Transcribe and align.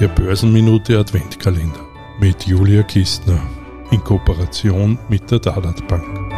Der 0.00 0.08
Börsenminute 0.08 0.98
Adventkalender 0.98 1.86
mit 2.18 2.46
Julia 2.46 2.82
Kistner 2.82 3.38
in 3.90 4.02
Kooperation 4.02 4.98
mit 5.10 5.30
der 5.30 5.40
Dalat 5.40 5.86
Bank. 5.88 6.32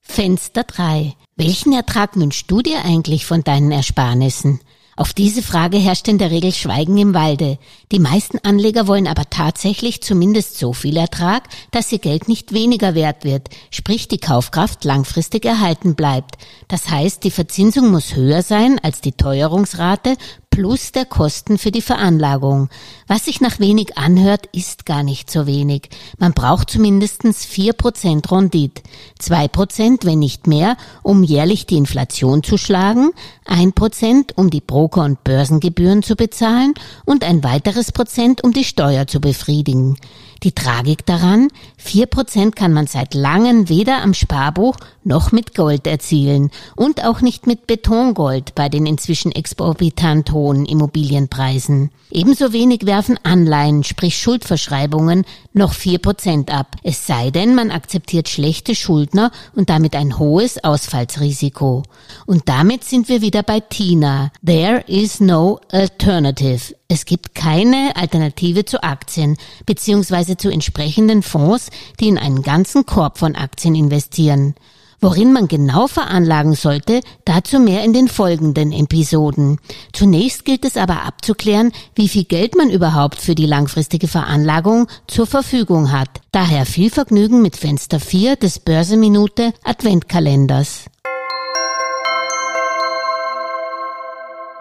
Fenster 0.00 0.62
3. 0.62 1.14
Welchen 1.34 1.72
Ertrag 1.72 2.14
wünschst 2.14 2.48
du 2.52 2.62
dir 2.62 2.84
eigentlich 2.84 3.26
von 3.26 3.42
deinen 3.42 3.72
Ersparnissen? 3.72 4.60
Auf 5.02 5.12
diese 5.12 5.42
Frage 5.42 5.78
herrscht 5.78 6.06
in 6.06 6.18
der 6.18 6.30
Regel 6.30 6.52
Schweigen 6.52 6.96
im 6.96 7.12
Walde. 7.12 7.58
Die 7.90 7.98
meisten 7.98 8.38
Anleger 8.44 8.86
wollen 8.86 9.08
aber 9.08 9.28
tatsächlich 9.28 10.00
zumindest 10.00 10.58
so 10.58 10.72
viel 10.72 10.96
Ertrag, 10.96 11.48
dass 11.72 11.90
ihr 11.90 11.98
Geld 11.98 12.28
nicht 12.28 12.52
weniger 12.52 12.94
wert 12.94 13.24
wird, 13.24 13.48
sprich 13.72 14.06
die 14.06 14.20
Kaufkraft 14.20 14.84
langfristig 14.84 15.44
erhalten 15.44 15.96
bleibt. 15.96 16.36
Das 16.68 16.88
heißt, 16.88 17.24
die 17.24 17.32
Verzinsung 17.32 17.90
muss 17.90 18.14
höher 18.14 18.42
sein 18.42 18.78
als 18.80 19.00
die 19.00 19.10
Teuerungsrate 19.10 20.14
plus 20.52 20.92
der 20.92 21.06
Kosten 21.06 21.56
für 21.56 21.70
die 21.70 21.80
Veranlagung. 21.80 22.68
Was 23.08 23.24
sich 23.24 23.40
nach 23.40 23.58
wenig 23.58 23.96
anhört, 23.96 24.46
ist 24.52 24.84
gar 24.84 25.02
nicht 25.02 25.30
so 25.30 25.46
wenig. 25.46 25.88
Man 26.18 26.34
braucht 26.34 26.70
zumindestens 26.70 27.44
vier 27.44 27.72
Prozent 27.72 28.30
Rondit. 28.30 28.82
zwei 29.18 29.48
Prozent, 29.48 30.04
wenn 30.04 30.18
nicht 30.18 30.46
mehr, 30.46 30.76
um 31.02 31.24
jährlich 31.24 31.66
die 31.66 31.78
Inflation 31.78 32.42
zu 32.42 32.58
schlagen, 32.58 33.12
ein 33.46 33.72
Prozent, 33.72 34.36
um 34.36 34.50
die 34.50 34.60
Broker- 34.60 35.04
und 35.04 35.24
Börsengebühren 35.24 36.02
zu 36.02 36.16
bezahlen 36.16 36.74
und 37.06 37.24
ein 37.24 37.42
weiteres 37.42 37.90
Prozent, 37.90 38.44
um 38.44 38.52
die 38.52 38.64
Steuer 38.64 39.06
zu 39.06 39.20
befriedigen. 39.20 39.96
Die 40.42 40.52
Tragik 40.52 41.06
daran, 41.06 41.48
vier 41.76 42.06
Prozent 42.06 42.56
kann 42.56 42.72
man 42.72 42.88
seit 42.88 43.14
langem 43.14 43.68
weder 43.68 44.02
am 44.02 44.12
Sparbuch 44.12 44.76
noch 45.04 45.30
mit 45.30 45.54
Gold 45.54 45.86
erzielen 45.86 46.50
und 46.74 47.04
auch 47.04 47.20
nicht 47.20 47.46
mit 47.46 47.68
Betongold 47.68 48.56
bei 48.56 48.68
den 48.68 48.86
inzwischen 48.86 49.30
exorbitant 49.30 50.32
hohen 50.32 50.66
Immobilienpreisen. 50.66 51.90
Ebenso 52.10 52.52
wenig 52.52 52.86
werfen 52.86 53.20
Anleihen, 53.22 53.84
sprich 53.84 54.18
Schuldverschreibungen, 54.18 55.24
noch 55.52 55.74
vier 55.74 55.98
Prozent 55.98 56.52
ab, 56.52 56.76
es 56.82 57.06
sei 57.06 57.30
denn, 57.30 57.54
man 57.54 57.70
akzeptiert 57.70 58.28
schlechte 58.28 58.74
Schuldner 58.74 59.30
und 59.54 59.70
damit 59.70 59.94
ein 59.94 60.18
hohes 60.18 60.62
Ausfallsrisiko. 60.64 61.84
Und 62.26 62.48
damit 62.48 62.82
sind 62.82 63.08
wir 63.08 63.22
wieder 63.22 63.44
bei 63.44 63.60
Tina. 63.60 64.32
There 64.44 64.82
is 64.88 65.20
no 65.20 65.60
alternative. 65.70 66.74
Es 66.92 67.06
gibt 67.06 67.34
keine 67.34 67.96
Alternative 67.96 68.66
zu 68.66 68.82
Aktien 68.82 69.38
beziehungsweise 69.64 70.36
zu 70.36 70.50
entsprechenden 70.50 71.22
Fonds, 71.22 71.70
die 71.98 72.08
in 72.08 72.18
einen 72.18 72.42
ganzen 72.42 72.84
Korb 72.84 73.16
von 73.16 73.34
Aktien 73.34 73.74
investieren. 73.74 74.54
Worin 75.00 75.32
man 75.32 75.48
genau 75.48 75.86
veranlagen 75.86 76.54
sollte, 76.54 77.00
dazu 77.24 77.60
mehr 77.60 77.82
in 77.82 77.94
den 77.94 78.08
folgenden 78.08 78.72
Episoden. 78.72 79.58
Zunächst 79.94 80.44
gilt 80.44 80.66
es 80.66 80.76
aber 80.76 81.04
abzuklären, 81.04 81.72
wie 81.94 82.08
viel 82.08 82.24
Geld 82.24 82.56
man 82.56 82.68
überhaupt 82.68 83.18
für 83.18 83.34
die 83.34 83.46
langfristige 83.46 84.06
Veranlagung 84.06 84.86
zur 85.06 85.26
Verfügung 85.26 85.92
hat. 85.92 86.10
Daher 86.30 86.66
viel 86.66 86.90
Vergnügen 86.90 87.40
mit 87.40 87.56
Fenster 87.56 88.00
4 88.00 88.36
des 88.36 88.58
Börseminute 88.58 89.54
Adventkalenders. 89.64 90.90